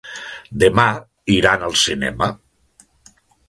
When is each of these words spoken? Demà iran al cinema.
Demà 0.63 0.85
iran 1.35 1.67
al 1.69 1.77
cinema. 1.85 2.33